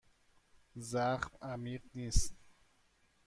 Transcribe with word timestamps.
زخم 0.89 1.33
عمیق 1.41 1.81
نیست. 1.95 2.35